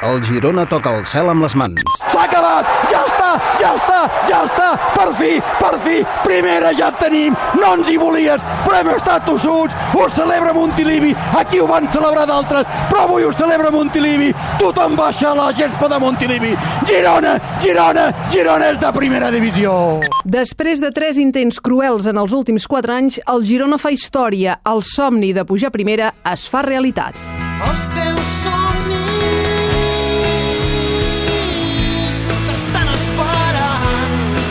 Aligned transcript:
El 0.00 0.22
Girona 0.22 0.62
toca 0.70 0.92
el 0.94 1.04
cel 1.10 1.26
amb 1.32 1.42
les 1.42 1.54
mans. 1.58 1.80
S'ha 2.06 2.22
acabat! 2.22 2.66
Ja 2.86 3.00
està! 3.02 3.30
Ja 3.58 3.70
està! 3.74 3.96
Ja 4.28 4.36
està! 4.46 4.66
Per 4.94 5.06
fi! 5.18 5.30
Per 5.58 5.72
fi! 5.82 5.96
Primera 6.22 6.70
ja 6.78 6.92
tenim! 7.00 7.34
No 7.58 7.72
ens 7.74 7.90
hi 7.90 7.96
volies, 7.98 8.44
però 8.62 8.78
hem 8.78 8.92
estat 8.92 9.26
tossuts! 9.26 9.74
Ho 9.98 10.06
celebra 10.14 10.52
Montilivi! 10.54 11.10
Aquí 11.40 11.58
ho 11.58 11.66
van 11.66 11.90
celebrar 11.90 12.28
d'altres, 12.30 12.68
però 12.92 13.08
avui 13.08 13.26
ho 13.26 13.32
celebra 13.34 13.72
Montilivi! 13.74 14.30
Tothom 14.62 14.94
baixa 14.98 15.32
a 15.32 15.36
la 15.40 15.48
gespa 15.58 15.90
de 15.90 15.98
Montilivi! 16.04 16.54
Girona! 16.86 17.34
Girona! 17.64 18.06
Girona 18.30 18.70
és 18.70 18.78
de 18.78 18.92
primera 18.94 19.32
divisió! 19.34 19.72
Després 20.22 20.78
de 20.84 20.92
tres 20.94 21.18
intents 21.18 21.58
cruels 21.58 22.06
en 22.06 22.22
els 22.22 22.36
últims 22.38 22.70
quatre 22.70 22.94
anys, 22.94 23.18
el 23.26 23.42
Girona 23.50 23.82
fa 23.82 23.90
història. 23.90 24.60
El 24.62 24.86
somni 24.86 25.34
de 25.34 25.42
pujar 25.48 25.74
primera 25.74 26.14
es 26.30 26.46
fa 26.46 26.62
realitat. 26.62 27.18
Els 27.66 28.07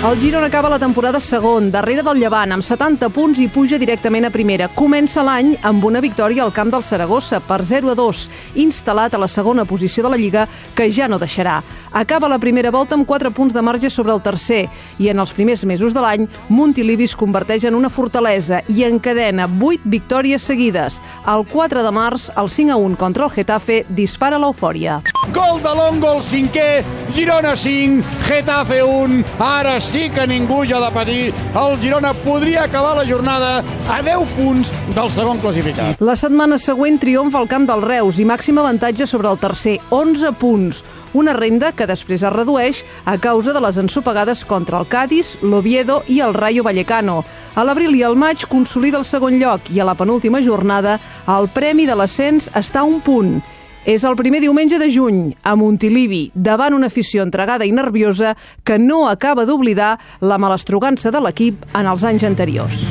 El 0.07 0.21
Girona 0.21 0.47
acaba 0.47 0.69
la 0.69 0.79
temporada 0.79 1.19
segon, 1.19 1.69
darrere 1.69 1.99
del 1.99 2.21
Llevant, 2.21 2.53
amb 2.55 2.63
70 2.63 3.09
punts 3.11 3.41
i 3.43 3.49
puja 3.51 3.75
directament 3.75 4.23
a 4.23 4.29
primera. 4.31 4.69
Comença 4.71 5.19
l'any 5.19 5.49
amb 5.67 5.83
una 5.83 5.99
victòria 5.99 6.45
al 6.45 6.53
camp 6.55 6.71
del 6.71 6.85
Saragossa 6.87 7.41
per 7.43 7.57
0 7.67 7.91
a 7.91 7.95
2, 7.99 8.21
instal·lat 8.63 9.17
a 9.17 9.19
la 9.19 9.27
segona 9.27 9.65
posició 9.67 10.05
de 10.05 10.13
la 10.13 10.21
Lliga, 10.21 10.45
que 10.77 10.87
ja 10.87 11.09
no 11.11 11.19
deixarà. 11.19 11.57
Acaba 11.91 12.31
la 12.31 12.39
primera 12.39 12.71
volta 12.71 12.95
amb 12.95 13.03
4 13.03 13.33
punts 13.35 13.51
de 13.51 13.61
marge 13.61 13.91
sobre 13.91 14.15
el 14.15 14.23
tercer 14.23 14.69
i 14.97 15.11
en 15.11 15.19
els 15.19 15.35
primers 15.35 15.65
mesos 15.67 15.91
de 15.91 15.99
l'any 15.99 16.23
Montilivi 16.47 17.03
es 17.03 17.15
converteix 17.15 17.67
en 17.67 17.75
una 17.75 17.91
fortalesa 17.91 18.61
i 18.71 18.85
encadena 18.87 19.49
8 19.59 19.91
victòries 19.91 20.47
seguides. 20.47 21.01
El 21.27 21.43
4 21.51 21.83
de 21.83 21.91
març, 21.91 22.31
el 22.37 22.47
5 22.47 22.71
a 22.71 22.79
1 22.79 22.95
contra 22.95 23.27
el 23.27 23.35
Getafe 23.35 23.83
dispara 23.89 24.39
l'eufòria. 24.39 25.01
Gol 25.33 25.61
de 25.61 25.73
Longo, 25.75 26.13
el 26.17 26.21
cinquè, 26.23 26.83
Girona 27.13 27.55
5, 27.55 28.03
Getafe 28.27 28.81
1. 28.83 29.23
Ara 29.39 29.79
sí 29.81 30.09
que 30.09 30.27
ningú 30.27 30.63
ja 30.65 30.79
de 30.79 30.91
patir. 30.93 31.33
El 31.55 31.77
Girona 31.81 32.13
podria 32.13 32.63
acabar 32.63 32.95
la 32.95 33.05
jornada 33.07 33.63
a 33.89 34.01
10 34.01 34.35
punts 34.37 34.71
del 34.95 35.11
segon 35.11 35.39
classificat. 35.43 35.99
La 35.99 36.15
setmana 36.15 36.57
següent 36.57 36.99
triomfa 37.01 37.41
al 37.41 37.49
camp 37.51 37.67
del 37.67 37.83
Reus 37.83 38.19
i 38.19 38.25
màxim 38.25 38.59
avantatge 38.61 39.07
sobre 39.07 39.27
el 39.31 39.39
tercer, 39.41 39.79
11 39.89 40.31
punts. 40.39 40.83
Una 41.13 41.33
renda 41.33 41.71
que 41.71 41.87
després 41.87 42.23
es 42.23 42.33
redueix 42.33 42.83
a 43.05 43.17
causa 43.17 43.53
de 43.55 43.61
les 43.63 43.77
ensopegades 43.77 44.45
contra 44.45 44.79
el 44.79 44.87
Cádiz, 44.87 45.37
l'Oviedo 45.41 46.03
i 46.07 46.21
el 46.21 46.35
Rayo 46.35 46.63
Vallecano. 46.63 47.23
A 47.55 47.63
l'abril 47.65 47.95
i 47.95 48.03
al 48.03 48.15
maig 48.15 48.45
consolida 48.47 48.99
el 48.99 49.05
segon 49.05 49.39
lloc 49.41 49.71
i 49.73 49.79
a 49.79 49.87
la 49.87 49.95
penúltima 49.97 50.43
jornada 50.43 50.99
el 51.27 51.49
premi 51.51 51.87
de 51.87 51.95
l'ascens 51.95 52.51
està 52.55 52.83
a 52.83 52.87
un 52.87 53.01
punt. 53.01 53.39
És 53.87 54.03
el 54.03 54.17
primer 54.19 54.41
diumenge 54.43 54.75
de 54.81 54.89
juny, 54.91 55.29
a 55.47 55.53
Montilivi, 55.55 56.25
davant 56.35 56.73
una 56.75 56.89
afició 56.91 57.23
entregada 57.23 57.63
i 57.63 57.71
nerviosa 57.71 58.33
que 58.67 58.75
no 58.75 59.05
acaba 59.07 59.45
d'oblidar 59.47 59.93
la 60.19 60.35
malastrugança 60.35 61.07
de 61.07 61.21
l'equip 61.23 61.63
en 61.71 61.87
els 61.87 62.03
anys 62.03 62.25
anteriors. 62.27 62.83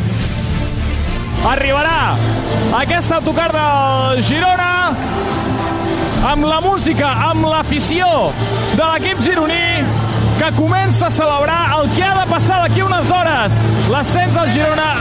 Arribarà 1.44 2.16
aquesta 2.80 3.18
autocar 3.20 3.50
del 3.52 4.22
Girona 4.24 4.72
amb 6.32 6.48
la 6.48 6.62
música, 6.64 7.12
amb 7.28 7.44
l'afició 7.44 8.08
de 8.72 8.82
l'equip 8.82 9.20
gironí 9.20 9.84
que 10.40 10.48
comença 10.56 11.10
a 11.10 11.12
celebrar 11.12 11.60
el 11.76 11.92
que 11.92 12.08
ha 12.08 12.16
de 12.22 12.26
passar 12.32 12.62
d'aquí 12.64 12.80
unes 12.88 13.12
hores, 13.12 13.60
l'ascens 13.92 14.40
del 14.40 14.48
Girona 14.56 14.95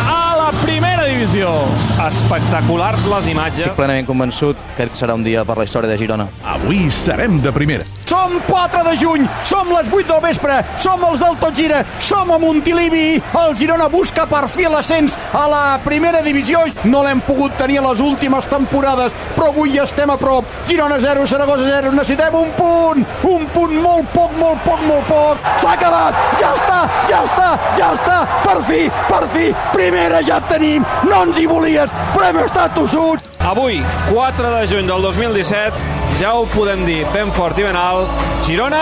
Espectaculars 2.05 3.07
les 3.09 3.27
imatges. 3.31 3.63
Estic 3.65 3.79
plenament 3.79 4.05
convençut 4.05 4.59
que 4.77 4.85
serà 4.93 5.15
un 5.17 5.23
dia 5.25 5.41
per 5.47 5.55
la 5.57 5.63
història 5.65 5.89
de 5.89 5.97
Girona. 5.97 6.27
Avui 6.45 6.83
serem 6.93 7.39
de 7.41 7.49
primera. 7.55 7.87
Som 8.05 8.35
4 8.45 8.83
de 8.85 8.93
juny, 9.01 9.23
som 9.41 9.71
les 9.73 9.89
8 9.89 10.05
del 10.11 10.21
vespre, 10.21 10.59
som 10.77 11.01
els 11.07 11.23
del 11.23 11.37
Tot 11.41 11.55
Gira, 11.57 11.79
som 11.97 12.29
a 12.29 12.37
Montilivi. 12.37 13.17
El 13.41 13.55
Girona 13.57 13.87
busca 13.89 14.27
per 14.29 14.43
fi 14.53 14.67
l'ascens 14.69 15.15
a 15.33 15.47
la 15.49 15.63
primera 15.83 16.21
divisió. 16.21 16.61
No 16.85 17.01
l'hem 17.01 17.23
pogut 17.25 17.57
tenir 17.57 17.79
a 17.81 17.87
les 17.87 18.03
últimes 18.05 18.45
temporades, 18.51 19.15
però 19.33 19.49
avui 19.49 19.73
ja 19.73 19.87
estem 19.89 20.13
a 20.13 20.19
prop. 20.21 20.45
Girona 20.69 20.99
0, 21.01 21.25
Saragossa 21.25 21.65
0. 21.65 21.95
Necessitem 21.97 22.37
un 22.37 22.53
punt, 22.59 23.01
un 23.31 23.49
punt 23.55 23.75
molt 23.81 24.13
poc, 24.13 24.37
molt 24.37 24.61
poc, 24.67 24.85
molt 24.85 25.09
poc. 25.09 25.49
S'ha 25.57 25.73
acabat, 25.73 26.21
ja 26.37 26.53
està, 26.53 26.79
ja 27.09 27.23
està, 27.25 27.49
ja 27.81 27.91
està. 27.97 28.21
Per 28.45 28.59
fi, 28.69 28.83
per 29.09 29.23
fi, 29.33 29.49
primera 29.73 30.21
ja 30.21 30.37
tenim. 30.53 30.85
No 31.09 31.23
ens 31.25 31.41
hi 31.41 31.49
volies, 31.49 31.94
però 32.13 32.27
hem 32.29 32.39
estat 32.43 32.73
tossuts. 32.75 33.25
Avui, 33.45 33.81
4 34.09 34.51
de 34.55 34.67
juny 34.67 34.87
del 34.89 35.01
2017, 35.01 35.95
ja 36.19 36.33
ho 36.33 36.45
podem 36.49 36.85
dir 36.87 37.03
ben 37.13 37.31
fort 37.35 37.57
i 37.59 37.65
ben 37.67 37.75
alt, 37.75 38.23
Girona 38.47 38.81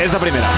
és 0.00 0.12
de 0.12 0.20
primera. 0.22 0.48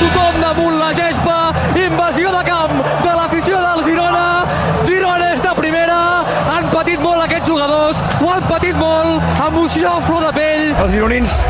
Tothom 0.00 0.40
damunt 0.40 0.78
la 0.78 0.92
gespa, 0.94 1.36
invasió 1.74 2.32
de 2.32 2.42
camp 2.46 2.74
de 3.02 3.14
l'afició 3.18 3.60
del 3.64 3.84
Girona. 3.88 4.26
Girona 4.86 5.32
és 5.34 5.42
de 5.42 5.54
primera, 5.58 6.00
han 6.54 6.70
patit 6.72 7.02
molt 7.02 7.26
aquests 7.26 7.50
jugadors, 7.50 8.02
ho 8.20 8.32
han 8.32 8.46
patit 8.48 8.78
molt, 8.80 9.22
emoció 9.48 9.96
a 9.96 10.02
flor 10.06 10.28
de 10.28 10.34
pell. 10.38 10.68
Els 10.84 10.92
gironins 10.94 11.40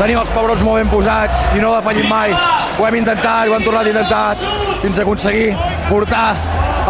tenim 0.00 0.18
els 0.18 0.30
pebrots 0.34 0.64
molt 0.66 0.80
ben 0.82 0.90
posats 0.90 1.44
i 1.54 1.62
no 1.62 1.74
defallim 1.76 2.08
mai. 2.10 2.34
Ho 2.78 2.88
hem 2.88 3.02
intentat, 3.04 3.46
ho 3.48 3.54
hem 3.54 3.66
tornat 3.66 3.86
a 3.86 3.92
intentar 3.94 4.73
fins 4.84 4.98
a 4.98 5.02
aconseguir 5.02 5.56
portar 5.88 6.36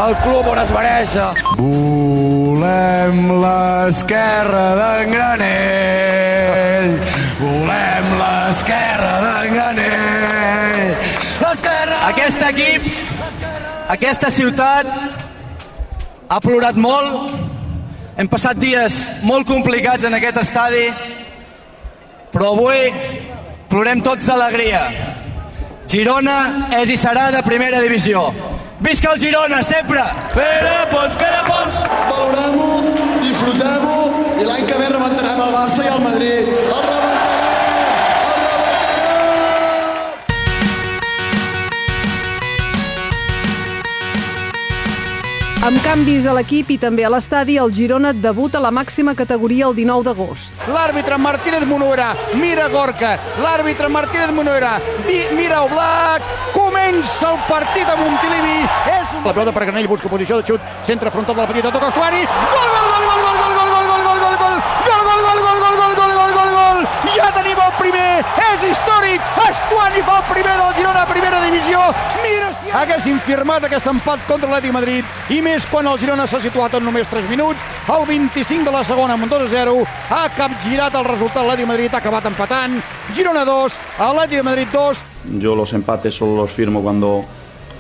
el 0.04 0.16
club 0.24 0.48
on 0.50 0.58
es 0.58 0.70
mereix. 0.74 1.12
Volem 1.60 3.20
l'esquerra 3.38 4.64
d'en 4.80 5.12
Granell. 5.14 6.96
Volem 7.38 8.10
l'esquerra 8.18 9.14
d'en 9.22 9.54
Granell. 9.54 10.90
Aquest 12.10 12.42
equip, 12.50 12.90
aquesta 13.94 14.34
ciutat, 14.34 14.90
ha 16.28 16.42
plorat 16.42 16.74
molt. 16.74 17.30
Hem 18.18 18.26
passat 18.30 18.58
dies 18.58 19.04
molt 19.22 19.46
complicats 19.46 20.02
en 20.10 20.18
aquest 20.18 20.42
estadi, 20.42 20.88
però 22.34 22.56
avui 22.56 22.90
plorem 23.70 24.02
tots 24.02 24.26
d'alegria. 24.26 24.88
Girona 25.94 26.36
és 26.74 26.90
i 26.90 26.96
serà 26.98 27.28
de 27.30 27.38
primera 27.46 27.78
divisió. 27.84 28.24
Visca 28.82 29.12
el 29.14 29.20
Girona, 29.22 29.60
sempre! 29.62 30.02
Pere 30.34 30.74
Pons, 30.90 31.14
Pere 31.20 31.44
Pons! 31.46 31.84
Valorem-ho, 32.10 32.68
disfrutem-ho 33.22 33.96
i 34.42 34.50
l'any 34.50 34.66
que 34.66 34.82
ve 34.82 34.90
rebentarem 34.90 35.44
el 35.46 35.54
Barça 35.54 35.86
i 35.86 35.92
el 35.94 36.06
Madrid. 36.10 36.50
El 36.50 36.80
rebentarem! 36.82 37.13
Amb 45.64 45.80
canvis 45.80 46.26
a 46.28 46.34
l'equip 46.36 46.74
i 46.74 46.76
també 46.76 47.06
a 47.08 47.08
l'estadi, 47.08 47.54
el 47.56 47.70
Girona 47.72 48.10
debuta 48.12 48.58
a 48.58 48.64
la 48.66 48.72
màxima 48.74 49.14
categoria 49.16 49.70
el 49.70 49.76
19 49.78 50.04
d'agost. 50.04 50.66
L'àrbitre 50.68 51.16
Martínez 51.16 51.64
Monuera 51.64 52.10
mira 52.36 52.66
Gorka, 52.68 53.14
l'àrbitre 53.40 53.88
Martínez 53.88 54.34
Monuera 54.36 54.74
di, 55.06 55.22
mira 55.32 55.62
Oblak, 55.64 56.28
comença 56.52 57.30
el 57.30 57.40
partit 57.48 57.88
a 57.88 57.96
Montilivi, 57.96 58.58
és 58.92 59.16
un... 59.16 59.24
La 59.24 59.32
pelota 59.32 59.56
per 59.56 59.64
Granell, 59.64 59.88
busca 59.88 60.12
posició 60.12 60.42
de 60.42 60.50
xut, 60.52 60.72
centre 60.84 61.08
frontal 61.14 61.40
de 61.40 61.46
la 61.46 61.48
petita, 61.54 61.72
toca 61.72 61.88
Estuari, 61.94 62.26
gol, 62.28 62.68
gol, 62.76 62.83
haguessin 72.84 73.18
firmat 73.24 73.64
aquest 73.64 73.86
empat 73.88 74.20
contra 74.28 74.48
l'Atlètic 74.50 74.72
Madrid. 74.74 75.12
I 75.32 75.40
més 75.44 75.64
quan 75.70 75.86
el 75.88 75.96
Girona 76.00 76.26
s'ha 76.28 76.40
situat 76.42 76.74
en 76.76 76.84
només 76.84 77.08
3 77.08 77.30
minuts, 77.30 77.60
el 77.88 78.04
25 78.08 78.66
de 78.68 78.74
la 78.74 78.82
segona 78.84 79.16
amb 79.16 79.24
un 79.24 79.32
2 79.32 79.46
a 79.46 79.48
0, 79.52 79.76
ha 80.12 80.24
capgirat 80.36 80.96
el 80.98 81.06
resultat 81.08 81.40
l'Atlètic 81.46 81.70
Madrid, 81.70 81.94
ha 81.94 82.02
acabat 82.02 82.28
empatant, 82.28 82.76
Girona 83.16 83.46
2, 83.48 83.78
Atlètic 84.08 84.44
Madrid 84.44 84.68
2, 84.72 85.04
Yo 85.40 85.54
los 85.56 85.72
empates 85.72 86.14
solo 86.14 86.36
los 86.36 86.52
firmo 86.52 86.82
cuando 86.82 87.24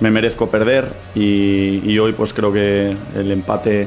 me 0.00 0.10
merezco 0.10 0.48
perder 0.48 0.90
y, 1.14 1.82
y 1.84 1.98
hoy 1.98 2.12
pues 2.12 2.32
creo 2.32 2.52
que 2.52 2.96
el 3.14 3.30
empate 3.30 3.86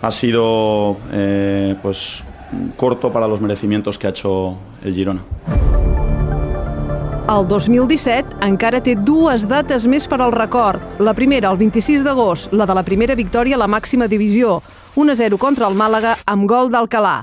ha 0.00 0.10
sido 0.10 0.96
eh, 1.12 1.76
pues 1.82 2.24
corto 2.76 3.12
para 3.12 3.28
los 3.28 3.40
merecimientos 3.40 3.98
que 3.98 4.06
ha 4.06 4.10
hecho 4.10 4.56
el 4.82 4.94
Girona. 4.94 5.20
El 7.30 7.44
2017 7.46 8.40
encara 8.42 8.80
té 8.82 8.96
dues 8.98 9.44
dates 9.46 9.84
més 9.86 10.08
per 10.10 10.16
al 10.18 10.32
record. 10.34 10.82
La 10.98 11.12
primera, 11.14 11.52
el 11.52 11.58
26 11.60 12.02
d'agost, 12.02 12.50
la 12.50 12.66
de 12.66 12.74
la 12.74 12.82
primera 12.82 13.14
victòria 13.14 13.54
a 13.54 13.60
la 13.60 13.68
màxima 13.70 14.08
divisió. 14.10 14.56
1-0 14.98 15.38
contra 15.38 15.68
el 15.70 15.76
Màlaga 15.78 16.16
amb 16.26 16.48
gol 16.50 16.72
d'Alcalà. 16.74 17.14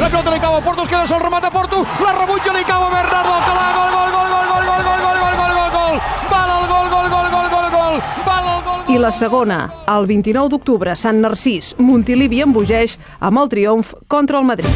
La 0.00 0.08
pelota 0.10 0.32
li 0.34 0.40
cau 0.42 0.56
a 0.56 0.60
Porto, 0.64 0.82
es 0.82 0.90
queda 0.90 1.06
sol, 1.06 1.20
remata 1.22 1.50
Porto, 1.54 1.84
la 2.02 2.10
rebutja 2.16 2.56
li 2.56 2.64
cau 2.66 2.82
a 2.82 2.90
Bernardo 2.90 3.36
Alcalá, 3.36 3.68
gol, 3.76 3.90
gol, 3.94 4.10
gol, 4.16 4.26
gol, 4.34 4.50
gol, 4.50 4.64
gol, 4.66 4.82
gol, 4.82 4.98
gol, 4.98 5.14
gol, 5.22 5.36
gol, 5.38 5.54
gol, 5.60 5.70
gol, 5.76 5.94
val 6.32 6.50
el 6.56 6.66
gol, 6.72 6.86
gol, 6.90 7.06
gol, 7.14 7.28
gol, 7.30 7.48
gol, 7.54 7.68
gol, 7.76 8.02
val 8.26 8.50
el 8.56 8.60
gol, 8.66 8.94
I 8.96 8.98
la 8.98 9.12
segona, 9.14 9.60
el 9.94 10.10
29 10.10 10.56
d'octubre, 10.56 10.96
Sant 10.98 11.22
Narcís, 11.22 11.76
Montilivi 11.78 12.42
embogeix 12.42 12.98
amb 13.20 13.44
el 13.44 13.54
triomf 13.54 13.94
contra 14.08 14.42
el 14.42 14.50
Madrid. 14.50 14.74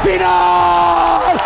Final! 0.00 1.38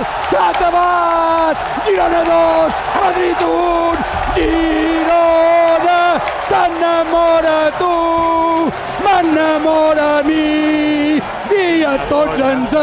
Final! 0.00 0.06
S'ha 0.30 0.50
acabat! 0.50 1.56
Girona 1.84 2.22
2, 2.24 2.72
Madrid 3.00 3.42
1! 3.42 3.98
Girona! 4.36 5.98
T'enamora 6.48 7.70
tu! 7.78 7.92
M'enamora 9.04 10.18
a 10.18 10.22
mi! 10.22 10.59
A 11.90 11.96
tots 12.06 12.38
ens 12.38 12.74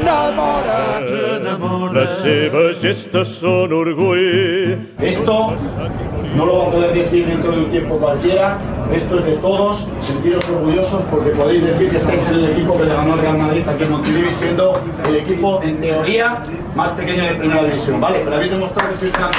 enamora! 0.00 0.76
Les 1.92 2.14
seves 2.22 2.78
gestes 2.80 3.34
són 3.42 3.74
orgull. 3.76 4.78
Esto 5.04 5.34
no 6.34 6.46
lo 6.46 6.54
va 6.56 6.62
a 6.64 6.70
poder 6.72 6.94
decir 6.94 7.26
dentro 7.26 7.52
de 7.52 7.58
un 7.66 7.70
tiempo 7.70 7.98
cualquiera. 7.98 8.58
Esto 8.90 9.18
es 9.18 9.26
de 9.26 9.36
todos. 9.44 9.86
Sentiros 10.00 10.48
orgullosos 10.48 11.02
porque 11.10 11.30
podéis 11.36 11.64
decir 11.64 11.90
que 11.90 11.98
estáis 11.98 12.26
en 12.28 12.36
el 12.36 12.44
equipo 12.52 12.78
que 12.78 12.86
le 12.86 12.94
ganó 12.94 13.12
al 13.12 13.20
Real 13.20 13.38
Madrid 13.38 13.68
aquí 13.68 13.84
en 13.84 13.90
Montilivi, 13.90 14.32
siendo 14.32 14.72
el 15.06 15.16
equipo, 15.16 15.60
en 15.62 15.82
teoría, 15.82 16.42
más 16.74 16.90
pequeño 16.92 17.24
de 17.24 17.34
primera 17.34 17.64
división. 17.64 18.00
¿Vale? 18.00 18.22
Pero 18.24 18.36
habéis 18.36 18.52
demostrado 18.52 18.90
que 18.90 18.96
sois 18.96 19.12
una 19.18 19.30